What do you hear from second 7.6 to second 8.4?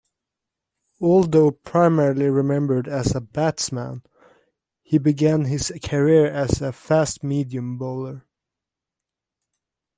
bowler.